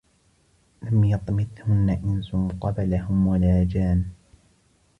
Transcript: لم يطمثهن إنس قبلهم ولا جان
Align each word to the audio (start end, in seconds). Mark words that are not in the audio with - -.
لم 0.83 1.03
يطمثهن 1.03 1.89
إنس 2.03 2.35
قبلهم 2.61 3.27
ولا 3.27 3.63
جان 3.63 4.05